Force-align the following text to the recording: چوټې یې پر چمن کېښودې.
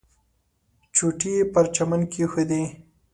چوټې 0.95 1.31
یې 1.37 1.43
پر 1.53 1.65
چمن 1.75 2.01
کېښودې. 2.11 2.63